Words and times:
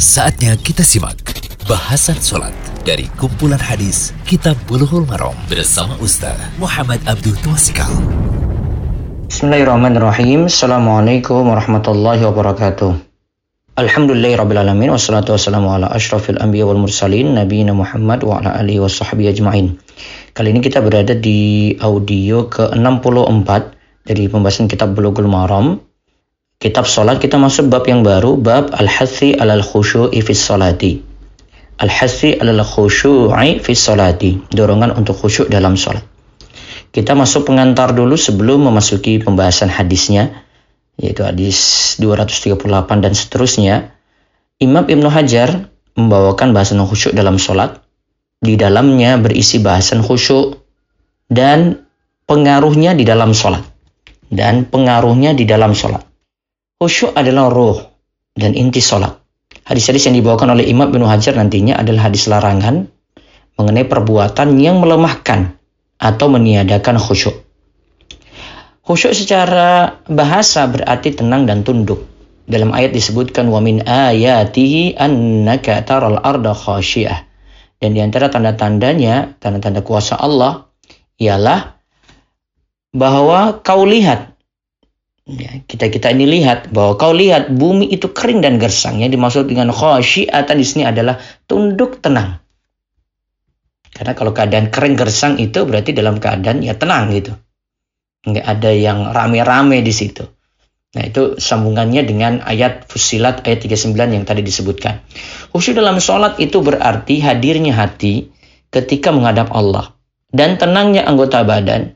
Saatnya 0.00 0.56
kita 0.56 0.80
simak 0.80 1.20
bahasan 1.68 2.16
sholat 2.16 2.56
dari 2.88 3.04
kumpulan 3.20 3.60
hadis 3.60 4.16
Kitab 4.24 4.56
Bulughul 4.64 5.04
Maram 5.04 5.36
bersama 5.44 5.92
Ustaz 6.00 6.40
Muhammad 6.56 7.04
Abdul 7.04 7.36
Twasikal. 7.44 7.92
Bismillahirrahmanirrahim. 9.28 10.48
Assalamualaikum 10.48 11.44
warahmatullahi 11.44 12.24
wabarakatuh. 12.24 12.96
Alhamdulillahirrahmanirrahim. 13.76 14.96
Wassalatu 14.96 15.36
wassalamu 15.36 15.68
ala 15.68 15.92
ashrafil 15.92 16.40
anbiya 16.40 16.64
wal 16.64 16.80
mursalin. 16.80 17.36
Nabi 17.36 17.68
Muhammad 17.68 18.24
wa 18.24 18.40
ala 18.40 18.56
alihi 18.56 18.80
wa 18.80 18.88
sahbihi 18.88 19.36
ajma'in. 19.36 19.76
Kali 20.32 20.48
ini 20.48 20.64
kita 20.64 20.80
berada 20.80 21.12
di 21.12 21.76
audio 21.76 22.48
ke-64 22.48 23.48
dari 24.08 24.32
pembahasan 24.32 24.64
kitab 24.64 24.96
Bulughul 24.96 25.28
Maram 25.28 25.89
kitab 26.60 26.84
salat 26.84 27.18
kita 27.18 27.40
masuk 27.40 27.72
bab 27.72 27.88
yang 27.88 28.04
baru 28.04 28.36
bab 28.36 28.68
al-hathi 28.76 29.32
alal 29.40 29.64
khusyu'i 29.64 30.20
fi 30.20 30.32
salati 30.36 31.00
al-hathi 31.80 32.36
alal 32.36 32.60
khusyu'i 32.60 33.64
fi 33.64 33.72
salati 33.72 34.36
dorongan 34.52 34.92
untuk 34.92 35.16
khusyuk 35.16 35.48
dalam 35.48 35.80
salat 35.80 36.04
kita 36.92 37.16
masuk 37.16 37.48
pengantar 37.48 37.96
dulu 37.96 38.18
sebelum 38.18 38.68
memasuki 38.68 39.22
pembahasan 39.24 39.72
hadisnya 39.72 40.44
yaitu 41.00 41.24
hadis 41.24 41.58
238 41.96 42.60
dan 43.00 43.12
seterusnya. 43.16 43.74
Imam 44.60 44.84
Ibnu 44.84 45.08
Hajar 45.08 45.72
membawakan 45.96 46.52
bahasan 46.52 46.84
khusyuk 46.84 47.16
dalam 47.16 47.40
salat 47.40 47.80
di 48.44 48.60
dalamnya 48.60 49.16
berisi 49.16 49.56
bahasan 49.64 50.04
khusyuk 50.04 50.60
dan 51.32 51.88
pengaruhnya 52.28 52.92
di 52.92 53.08
dalam 53.08 53.32
salat 53.32 53.64
dan 54.28 54.68
pengaruhnya 54.68 55.32
di 55.32 55.48
dalam 55.48 55.72
salat 55.72 56.04
Khusyuk 56.80 57.12
adalah 57.12 57.52
roh 57.52 57.76
dan 58.32 58.56
inti 58.56 58.80
sholat. 58.80 59.20
Hadis-hadis 59.68 60.08
yang 60.08 60.16
dibawakan 60.16 60.56
oleh 60.56 60.64
Imam 60.64 60.88
bin 60.88 61.04
Hajar 61.04 61.36
nantinya 61.36 61.76
adalah 61.76 62.08
hadis 62.08 62.24
larangan 62.24 62.88
mengenai 63.60 63.84
perbuatan 63.84 64.56
yang 64.56 64.80
melemahkan 64.80 65.60
atau 66.00 66.26
meniadakan 66.32 66.96
khusyuk. 66.96 67.36
Khusyuk 68.80 69.12
secara 69.12 70.00
bahasa 70.08 70.64
berarti 70.64 71.20
tenang 71.20 71.44
dan 71.44 71.60
tunduk. 71.68 72.00
Dalam 72.48 72.72
ayat 72.72 72.96
disebutkan 72.96 73.52
wa 73.52 73.60
min 73.60 73.84
ayatihi 73.84 74.96
annaka 74.96 75.84
taral 75.84 76.16
arda 76.16 76.56
khasyiyah. 76.56 77.28
Dan 77.76 77.92
di 77.92 78.00
antara 78.00 78.32
tanda-tandanya, 78.32 79.36
tanda-tanda 79.36 79.84
kuasa 79.84 80.16
Allah 80.16 80.64
ialah 81.20 81.76
bahwa 82.96 83.60
kau 83.60 83.84
lihat 83.84 84.29
Ya, 85.28 85.62
kita 85.62 85.92
kita 85.92 86.10
ini 86.10 86.26
lihat 86.26 86.72
bahwa 86.72 86.96
kau 86.96 87.12
lihat 87.12 87.52
bumi 87.52 87.92
itu 87.92 88.10
kering 88.10 88.40
dan 88.40 88.56
gersang. 88.56 88.98
Yang 88.98 89.20
dimaksud 89.20 89.44
dengan 89.46 89.70
khasyiatan 89.70 90.56
di 90.56 90.66
sini 90.66 90.82
adalah 90.88 91.20
tunduk 91.44 92.00
tenang. 92.00 92.40
Karena 93.92 94.16
kalau 94.16 94.32
keadaan 94.32 94.72
kering 94.72 94.96
gersang 94.96 95.36
itu 95.36 95.66
berarti 95.68 95.92
dalam 95.92 96.18
keadaan 96.18 96.64
ya 96.64 96.74
tenang 96.74 97.12
gitu. 97.12 97.36
Enggak 98.24 98.46
ada 98.48 98.70
yang 98.72 99.12
rame-rame 99.12 99.84
di 99.84 99.92
situ. 99.92 100.24
Nah 100.90 101.06
itu 101.06 101.38
sambungannya 101.38 102.02
dengan 102.02 102.42
ayat 102.42 102.90
Fusilat 102.90 103.46
ayat 103.46 103.62
39 103.62 103.94
yang 103.94 104.24
tadi 104.26 104.42
disebutkan. 104.42 105.04
Khusyuk 105.54 105.78
dalam 105.78 106.02
sholat 106.02 106.42
itu 106.42 106.58
berarti 106.58 107.22
hadirnya 107.22 107.78
hati 107.78 108.34
ketika 108.74 109.14
menghadap 109.14 109.54
Allah. 109.54 109.94
Dan 110.30 110.58
tenangnya 110.58 111.06
anggota 111.06 111.42
badan. 111.42 111.94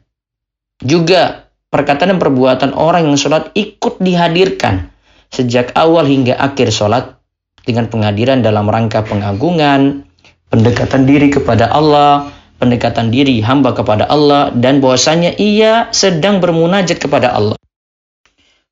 Juga 0.83 1.44
perkataan 1.75 2.15
dan 2.15 2.21
perbuatan 2.23 2.71
orang 2.79 3.11
yang 3.11 3.19
sholat 3.19 3.51
ikut 3.59 3.99
dihadirkan 3.99 4.95
sejak 5.35 5.75
awal 5.75 6.07
hingga 6.07 6.39
akhir 6.39 6.71
sholat 6.71 7.19
dengan 7.67 7.91
penghadiran 7.91 8.47
dalam 8.47 8.71
rangka 8.71 9.03
pengagungan, 9.03 10.07
pendekatan 10.55 11.03
diri 11.09 11.35
kepada 11.35 11.67
Allah, 11.67 12.31
pendekatan 12.63 13.11
diri 13.11 13.43
hamba 13.43 13.75
kepada 13.75 14.07
Allah, 14.07 14.55
dan 14.55 14.79
bahwasanya 14.79 15.35
ia 15.41 15.91
sedang 15.91 16.39
bermunajat 16.39 17.03
kepada 17.03 17.35
Allah. 17.35 17.59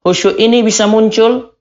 Khusyuk 0.06 0.38
ini 0.38 0.62
bisa 0.62 0.86
muncul 0.86 1.58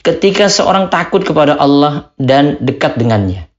ketika 0.00 0.48
seorang 0.48 0.88
takut 0.88 1.20
kepada 1.22 1.58
Allah 1.58 2.10
dan 2.16 2.58
dekat 2.58 2.96
dengannya. 2.96 3.49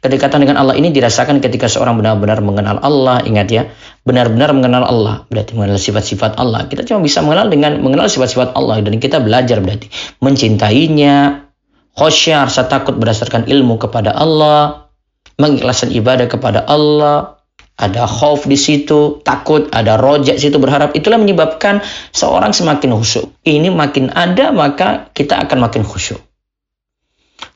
Kedekatan 0.00 0.40
dengan 0.40 0.56
Allah 0.56 0.80
ini 0.80 0.88
dirasakan 0.88 1.44
ketika 1.44 1.68
seorang 1.68 2.00
benar-benar 2.00 2.40
mengenal 2.40 2.80
Allah. 2.80 3.20
Ingat 3.20 3.48
ya, 3.52 3.68
benar-benar 4.08 4.56
mengenal 4.56 4.88
Allah 4.88 5.14
berarti 5.28 5.52
mengenal 5.52 5.76
sifat-sifat 5.76 6.40
Allah. 6.40 6.64
Kita 6.72 6.88
cuma 6.88 7.04
bisa 7.04 7.20
mengenal 7.20 7.52
dengan 7.52 7.76
mengenal 7.84 8.08
sifat-sifat 8.08 8.56
Allah 8.56 8.80
dan 8.80 8.96
kita 8.96 9.20
belajar 9.20 9.60
berarti 9.60 9.92
mencintainya, 10.24 11.44
khosyar, 11.92 12.48
rasa 12.48 12.64
takut 12.64 12.96
berdasarkan 12.96 13.44
ilmu 13.44 13.76
kepada 13.76 14.16
Allah, 14.16 14.88
mengikhlaskan 15.36 15.92
ibadah 15.92 16.32
kepada 16.32 16.64
Allah, 16.64 17.36
ada 17.80 18.08
khauf 18.08 18.48
di 18.48 18.56
situ, 18.56 19.20
takut, 19.20 19.68
ada 19.72 20.00
rojak 20.00 20.40
situ 20.40 20.56
berharap. 20.56 20.96
Itulah 20.96 21.20
menyebabkan 21.20 21.84
seorang 22.16 22.56
semakin 22.56 22.96
khusyuk. 22.96 23.28
Ini 23.44 23.68
makin 23.68 24.12
ada 24.16 24.48
maka 24.48 25.12
kita 25.12 25.40
akan 25.44 25.64
makin 25.64 25.84
khusyuk. 25.84 26.20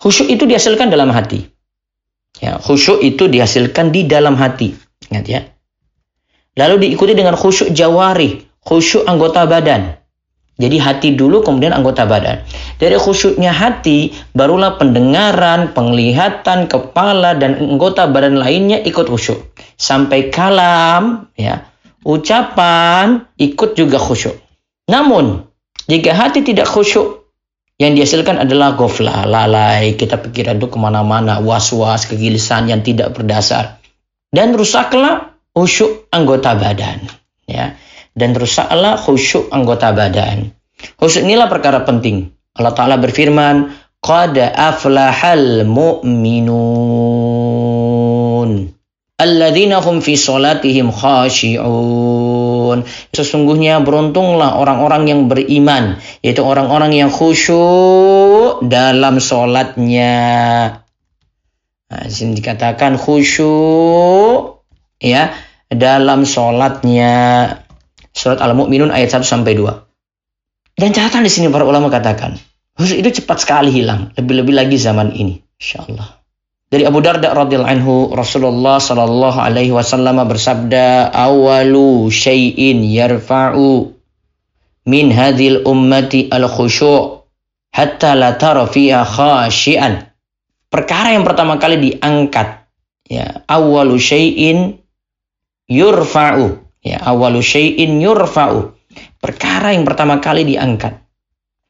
Khusyuk 0.01 0.29
itu 0.29 0.45
dihasilkan 0.45 0.93
dalam 0.93 1.09
hati. 1.09 1.54
Ya, 2.43 2.59
khusyuk 2.59 2.99
itu 3.05 3.31
dihasilkan 3.31 3.95
di 3.95 4.07
dalam 4.11 4.35
hati. 4.35 4.75
Ingat 5.11 5.27
ya. 5.31 5.41
Lalu 6.55 6.89
diikuti 6.91 7.15
dengan 7.15 7.35
khusyuk 7.35 7.71
jawari, 7.71 8.43
khusyuk 8.63 9.07
anggota 9.07 9.47
badan. 9.47 9.99
Jadi 10.55 10.79
hati 10.79 11.09
dulu 11.19 11.43
kemudian 11.43 11.75
anggota 11.75 12.07
badan. 12.07 12.47
Dari 12.79 12.95
khusyuknya 12.95 13.51
hati 13.51 14.15
barulah 14.39 14.79
pendengaran, 14.79 15.75
penglihatan, 15.75 16.71
kepala 16.71 17.35
dan 17.35 17.59
anggota 17.59 18.07
badan 18.07 18.39
lainnya 18.39 18.79
ikut 18.87 19.11
khusyuk. 19.11 19.51
Sampai 19.75 20.31
kalam 20.31 21.27
ya, 21.35 21.67
ucapan 22.07 23.27
ikut 23.35 23.75
juga 23.75 23.99
khusyuk. 23.99 24.39
Namun 24.87 25.43
jika 25.91 26.15
hati 26.15 26.47
tidak 26.47 26.71
khusyuk 26.71 27.24
yang 27.75 27.99
dihasilkan 27.99 28.39
adalah 28.39 28.79
gofla, 28.79 29.27
lalai, 29.27 29.99
kita 29.99 30.23
pikiran 30.23 30.63
itu 30.63 30.71
ke 30.71 30.79
mana-mana, 30.79 31.43
was-was, 31.43 32.07
kegilisan 32.07 32.71
yang 32.71 32.87
tidak 32.87 33.11
berdasar. 33.19 33.83
Dan 34.31 34.55
rusaklah 34.55 35.35
khusyuk 35.55 36.07
anggota 36.11 36.55
badan. 36.55 37.07
ya 37.47 37.75
Dan 38.15 38.35
rusaklah 38.35 38.95
khusyuk 38.99 39.51
anggota 39.51 39.91
badan. 39.91 40.55
Khusyuk 40.99 41.27
inilah 41.27 41.51
perkara 41.51 41.83
penting. 41.83 42.31
Allah 42.55 42.75
Ta'ala 42.75 42.95
berfirman, 42.99 43.75
Qad 43.99 44.37
aflahal 44.39 45.65
mu'minun. 45.67 46.35
Alladzina 49.15 49.79
hum 49.79 50.03
fi 50.03 50.19
salatihim 50.19 50.91
khashi'un. 50.91 52.83
Sesungguhnya 53.15 53.79
beruntunglah 53.79 54.59
orang-orang 54.59 55.07
yang 55.07 55.21
beriman, 55.31 56.03
yaitu 56.19 56.43
orang-orang 56.43 56.91
yang 56.91 57.15
khusyuk 57.15 58.67
dalam 58.67 59.23
salatnya. 59.23 60.13
Nah, 61.95 62.03
di 62.03 62.11
sini 62.11 62.35
dikatakan 62.35 62.99
khusyuk 62.99 64.67
ya 64.99 65.31
dalam 65.71 66.27
salatnya. 66.27 67.15
Surat 68.11 68.43
Al-Mu'minun 68.43 68.91
ayat 68.91 69.15
1 69.15 69.23
sampai 69.23 69.55
2. 69.55 70.75
Dan 70.75 70.91
catatan 70.91 71.23
di 71.23 71.31
sini 71.31 71.55
para 71.55 71.63
ulama 71.63 71.87
katakan, 71.87 72.35
khusyuk 72.75 72.99
itu 72.99 73.23
cepat 73.23 73.47
sekali 73.47 73.71
hilang, 73.71 74.11
lebih-lebih 74.19 74.55
lagi 74.59 74.75
zaman 74.75 75.15
ini, 75.15 75.39
insyaallah. 75.63 76.24
Dari 76.75 76.83
Abu 76.91 76.99
Darda 76.99 77.31
radhiyallahu 77.31 77.71
anhu 77.71 77.95
Rasulullah 78.11 78.83
sallallahu 78.83 79.39
alaihi 79.39 79.71
wasallam 79.71 80.19
bersabda 80.27 81.15
awalu 81.15 82.11
syai'in 82.11 82.83
yarfa'u 82.83 83.95
min 84.91 85.15
hadhil 85.15 85.63
ummati 85.63 86.27
al 86.35 86.51
khusyu' 86.51 87.23
hatta 87.71 88.19
la 88.19 88.35
tara 88.35 88.67
fiha 88.67 89.07
khashian. 89.07 90.03
Perkara 90.67 91.15
yang 91.15 91.23
pertama 91.23 91.63
kali 91.63 91.79
diangkat 91.79 92.67
ya 93.07 93.47
awalu 93.47 93.95
syai'in 93.95 94.75
yurfa'u 95.71 96.59
ya 96.83 96.99
awalu 97.07 97.39
syai'in 97.39 98.03
yurfa'u. 98.03 98.75
Perkara 99.23 99.79
yang 99.79 99.87
pertama 99.87 100.19
kali 100.19 100.43
diangkat 100.43 100.99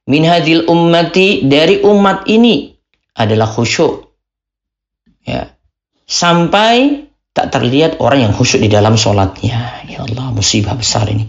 min 0.08 0.24
hadhil 0.24 0.64
ummati 0.64 1.44
dari 1.44 1.84
umat 1.84 2.24
ini 2.24 2.72
adalah 3.20 3.52
khusyuk 3.52 4.13
ya. 5.24 5.50
Sampai 6.04 7.08
tak 7.34 7.50
terlihat 7.50 7.98
orang 7.98 8.30
yang 8.30 8.32
khusyuk 8.32 8.62
di 8.62 8.70
dalam 8.70 8.94
sholatnya. 8.94 9.84
Ya 9.90 10.04
Allah 10.04 10.30
musibah 10.30 10.78
besar 10.78 11.10
ini. 11.10 11.26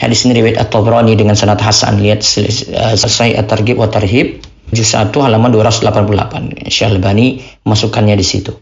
Hadis 0.00 0.26
ini 0.26 0.34
riwayat 0.42 0.58
at-Tabrani 0.58 1.14
dengan 1.14 1.38
sanad 1.38 1.62
hasan. 1.62 2.02
Lihat 2.02 2.24
selesai 2.26 3.38
at-targhib 3.38 3.78
wa 3.78 3.86
tarhib 3.86 4.42
juz 4.72 4.88
1 4.88 5.12
halaman 5.12 5.52
288 5.52 6.66
Syalbani 6.72 7.38
masukkannya 7.62 8.16
di 8.16 8.26
situ. 8.26 8.56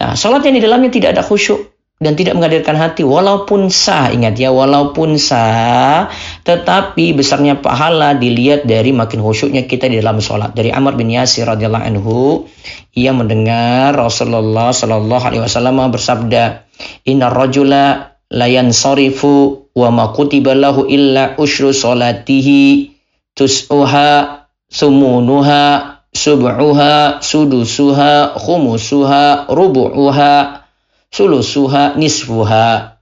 Nah 0.00 0.16
sholat 0.18 0.42
yang 0.42 0.56
di 0.56 0.62
dalamnya 0.64 0.90
tidak 0.90 1.14
ada 1.14 1.22
khusyuk 1.22 1.78
dan 2.00 2.16
tidak 2.18 2.34
menghadirkan 2.38 2.74
hati. 2.74 3.04
Walaupun 3.04 3.68
sah 3.68 4.10
ingat 4.10 4.40
ya 4.40 4.50
walaupun 4.50 5.14
sah 5.20 6.08
tetapi 6.48 7.12
besarnya 7.12 7.60
pahala 7.60 8.16
dilihat 8.16 8.64
dari 8.64 8.88
makin 8.88 9.20
khusyuknya 9.20 9.68
kita 9.68 9.84
di 9.84 10.00
dalam 10.00 10.16
sholat. 10.16 10.56
Dari 10.56 10.72
Amr 10.72 10.96
bin 10.96 11.12
Yasir 11.12 11.44
radhiyallahu 11.44 11.84
anhu, 11.84 12.48
ia 12.96 13.12
mendengar 13.12 13.92
Rasulullah 13.92 14.72
shallallahu 14.72 15.28
alaihi 15.28 15.44
wasallam 15.44 15.76
bersabda, 15.92 16.64
"Inna 17.04 17.28
rajula 17.28 18.16
layan 18.32 18.72
sorifu 18.72 19.68
wa 19.76 19.92
ma 19.92 20.08
kutiba 20.16 20.56
lahu 20.56 20.88
illa 20.88 21.36
ushru 21.36 21.76
salatihi 21.76 22.96
tus'uha 23.36 24.48
sumunuha 24.72 26.00
sub'uha 26.16 27.20
sudusuha 27.20 28.40
khumusuha 28.40 29.52
rubu'uha 29.52 30.64
sulusuha 31.12 32.00
nisfuha." 32.00 32.96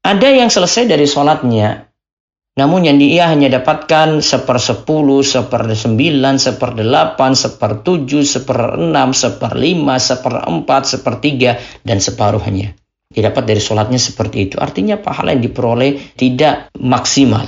Ada 0.00 0.28
yang 0.32 0.48
selesai 0.48 0.88
dari 0.88 1.04
sholatnya, 1.04 1.87
namun 2.58 2.90
yang 2.90 2.98
dia 2.98 3.30
hanya 3.30 3.46
dapatkan 3.54 4.18
seper 4.18 4.58
sepuluh, 4.58 5.22
seper 5.22 5.70
sembilan, 5.70 6.42
seper 6.42 6.74
delapan, 6.74 7.30
seper 7.38 7.86
tujuh, 7.86 8.26
seper 8.26 8.74
enam, 8.82 9.14
seper 9.14 9.54
lima, 9.54 9.94
seper 10.02 10.42
empat, 10.42 10.82
seper 10.90 11.22
tiga, 11.22 11.54
dan 11.86 12.02
separuhnya. 12.02 12.74
Didapat 13.14 13.46
dari 13.46 13.62
sholatnya 13.62 14.02
seperti 14.02 14.50
itu. 14.50 14.56
Artinya 14.58 14.98
pahala 14.98 15.38
yang 15.38 15.46
diperoleh 15.46 16.18
tidak 16.18 16.74
maksimal. 16.82 17.46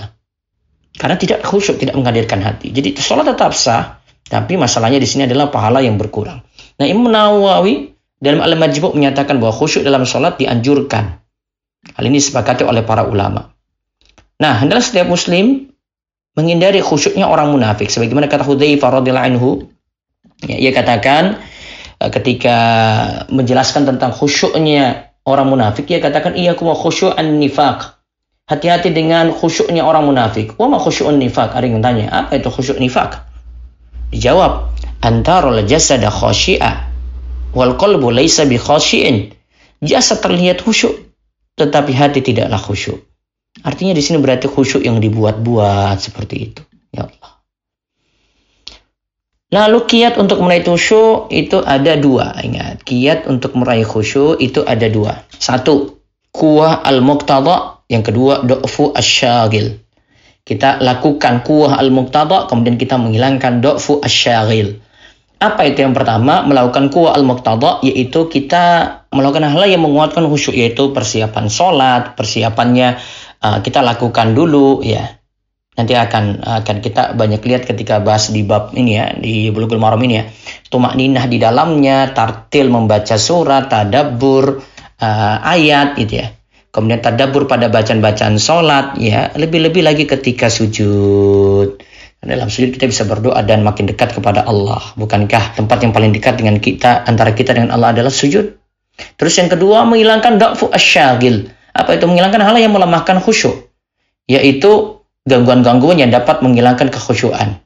Karena 0.94 1.18
tidak 1.18 1.42
khusyuk, 1.42 1.82
tidak 1.82 1.98
menghadirkan 1.98 2.38
hati. 2.46 2.70
Jadi 2.70 2.94
sholat 2.94 3.26
tetap 3.34 3.50
sah, 3.50 3.98
tapi 4.30 4.54
masalahnya 4.54 5.02
di 5.02 5.10
sini 5.10 5.26
adalah 5.26 5.50
pahala 5.50 5.82
yang 5.82 5.98
berkurang. 5.98 6.38
Nah 6.78 6.86
Imam 6.86 7.10
Nawawi 7.10 7.90
dalam 8.22 8.46
Al-Majmu' 8.46 8.94
menyatakan 8.94 9.42
bahwa 9.42 9.58
khusyuk 9.58 9.82
dalam 9.82 10.06
sholat 10.06 10.38
dianjurkan. 10.38 11.18
Hal 11.98 12.04
ini 12.06 12.22
disepakati 12.22 12.62
oleh 12.62 12.86
para 12.86 13.02
ulama. 13.10 13.50
Nah, 14.40 14.56
hendaklah 14.56 14.80
setiap 14.80 15.06
muslim 15.06 15.68
menghindari 16.32 16.80
khusyuknya 16.80 17.28
orang 17.28 17.52
munafik. 17.52 17.92
Sebagaimana 17.92 18.26
kata 18.32 18.48
Hudzaifah 18.48 18.88
radhiyallahu 19.00 19.28
anhu, 19.36 19.50
ya, 20.48 20.56
ia 20.56 20.72
katakan 20.72 21.44
eh, 22.00 22.10
ketika 22.10 22.56
menjelaskan 23.28 23.84
tentang 23.84 24.16
khusyuknya 24.16 25.12
orang 25.28 25.52
munafik, 25.52 25.84
ia 25.92 26.00
katakan 26.00 26.32
iya 26.40 26.56
kuma 26.56 26.72
khusyu'an 26.72 27.36
nifaq. 27.36 28.00
Hati-hati 28.48 28.90
dengan 28.90 29.30
khusyuknya 29.30 29.86
orang 29.86 30.10
munafik. 30.10 30.58
Wa 30.58 30.66
ma 30.66 30.80
khusyu'un 30.80 31.20
nifaq? 31.20 31.54
Ada 31.54 31.66
yang 31.70 31.84
tanya, 31.84 32.10
apa 32.10 32.40
itu 32.40 32.50
khusyuk 32.50 32.82
nifaq? 32.82 33.22
Dijawab, 34.10 34.74
antarul 35.06 35.62
jasada 35.68 36.10
khasyi'a 36.10 36.90
wal 37.54 37.78
qalbu 37.78 38.10
laisa 38.10 38.48
bi 38.48 38.58
khasyi'in. 38.58 39.30
Jasad 39.84 40.18
terlihat 40.18 40.66
khusyuk, 40.66 40.98
tetapi 41.54 41.94
hati 41.94 42.26
tidaklah 42.26 42.58
khusyuk. 42.58 43.09
Artinya 43.60 43.92
di 43.92 44.02
sini 44.02 44.22
berarti 44.22 44.46
khusyuk 44.46 44.86
yang 44.86 45.02
dibuat-buat 45.02 45.98
seperti 45.98 46.36
itu. 46.38 46.62
Ya 46.94 47.10
Allah. 47.10 47.30
Lalu 49.50 49.78
kiat 49.82 50.14
untuk 50.14 50.38
meraih 50.46 50.62
khusyuk 50.62 51.26
itu 51.34 51.58
ada 51.58 51.98
dua. 51.98 52.38
Ingat, 52.38 52.86
kiat 52.86 53.26
untuk 53.26 53.58
meraih 53.58 53.82
khusyuk 53.82 54.38
itu 54.38 54.62
ada 54.62 54.86
dua. 54.86 55.26
Satu, 55.34 55.98
kuah 56.30 56.86
al-muqtada. 56.86 57.82
Yang 57.90 58.14
kedua, 58.14 58.46
do'fu 58.46 58.94
asyagil. 58.94 59.82
Kita 60.46 60.78
lakukan 60.78 61.42
kuah 61.42 61.82
al-muqtada, 61.82 62.46
kemudian 62.46 62.78
kita 62.78 62.94
menghilangkan 62.94 63.58
do'fu 63.58 63.98
asyagil. 64.06 64.78
Apa 65.42 65.66
itu 65.66 65.82
yang 65.82 65.98
pertama? 65.98 66.46
Melakukan 66.46 66.94
kuah 66.94 67.18
al-muqtada, 67.18 67.82
yaitu 67.82 68.30
kita 68.30 69.02
melakukan 69.10 69.50
hal 69.50 69.66
yang 69.66 69.82
menguatkan 69.82 70.30
khusyuk, 70.30 70.54
yaitu 70.54 70.94
persiapan 70.94 71.50
sholat, 71.50 72.14
persiapannya 72.14 73.02
uh, 73.42 73.58
kita 73.64 73.80
lakukan 73.80 74.36
dulu 74.36 74.84
ya. 74.84 75.20
Nanti 75.70 75.96
akan 75.96 76.44
akan 76.44 76.76
kita 76.84 77.16
banyak 77.16 77.40
lihat 77.46 77.64
ketika 77.64 78.04
bahas 78.04 78.28
di 78.28 78.44
bab 78.44 78.76
ini 78.76 79.00
ya 79.00 79.16
di 79.16 79.48
bulughul 79.48 79.80
maram 79.80 80.02
ini 80.04 80.14
ya. 80.20 80.24
Tumak 80.68 80.92
ninah 80.98 81.24
di 81.24 81.40
dalamnya 81.40 82.12
tartil 82.12 82.68
membaca 82.68 83.16
surat 83.16 83.72
tadabbur 83.72 84.60
uh, 85.00 85.36
ayat 85.40 85.96
gitu 85.96 86.20
ya. 86.20 86.36
Kemudian 86.70 87.02
tadabbur 87.02 87.50
pada 87.50 87.66
bacaan-bacaan 87.66 88.36
sholat 88.38 88.94
ya. 89.00 89.32
Lebih-lebih 89.34 89.82
lagi 89.82 90.04
ketika 90.06 90.52
sujud. 90.52 91.82
Dalam 92.20 92.52
sujud 92.52 92.76
kita 92.76 92.84
bisa 92.84 93.08
berdoa 93.08 93.40
dan 93.42 93.64
makin 93.64 93.88
dekat 93.88 94.12
kepada 94.12 94.44
Allah. 94.44 94.78
Bukankah 94.94 95.56
tempat 95.56 95.80
yang 95.80 95.96
paling 95.96 96.12
dekat 96.12 96.36
dengan 96.36 96.60
kita 96.60 97.08
antara 97.08 97.32
kita 97.32 97.56
dengan 97.56 97.72
Allah 97.72 97.96
adalah 97.96 98.12
sujud? 98.12 98.60
Terus 99.16 99.34
yang 99.40 99.48
kedua 99.48 99.88
menghilangkan 99.88 100.36
da'fu 100.36 100.68
asyagil 100.68 101.48
apa 101.70 101.96
itu 101.96 102.04
menghilangkan 102.06 102.42
hal 102.42 102.56
yang 102.58 102.74
melemahkan 102.74 103.22
khusyuk? 103.22 103.70
Yaitu 104.26 105.00
gangguan-gangguan 105.26 106.00
yang 106.00 106.10
dapat 106.10 106.40
menghilangkan 106.40 106.88
kekhusyuan. 106.90 107.60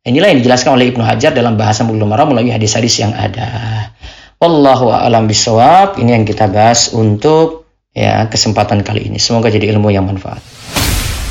Inilah 0.00 0.32
yang 0.32 0.40
dijelaskan 0.40 0.80
oleh 0.80 0.88
Ibnu 0.88 1.04
Hajar 1.04 1.36
dalam 1.36 1.60
bahasa 1.60 1.84
Bulughul 1.84 2.08
Maram 2.08 2.32
melalui 2.32 2.56
hadis-hadis 2.56 3.04
yang 3.04 3.12
ada. 3.12 3.92
Wallahu 4.40 4.88
a'lam 4.88 5.28
bishawab. 5.28 6.00
Ini 6.00 6.16
yang 6.16 6.24
kita 6.24 6.48
bahas 6.48 6.96
untuk 6.96 7.68
ya 7.92 8.24
kesempatan 8.32 8.80
kali 8.80 9.12
ini. 9.12 9.20
Semoga 9.20 9.52
jadi 9.52 9.68
ilmu 9.76 9.92
yang 9.92 10.08
manfaat. 10.08 10.40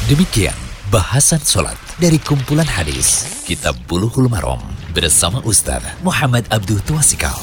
Demikian 0.05 0.53
bahasan 0.93 1.41
sholat 1.41 1.77
dari 1.97 2.21
kumpulan 2.21 2.65
hadis 2.65 3.41
Kitab 3.45 3.73
Bulughul 3.89 4.29
Maram 4.29 4.61
bersama 4.93 5.41
Ustaz 5.41 5.81
Muhammad 6.05 6.45
Abdul 6.53 6.81
Tuasikal. 6.85 7.37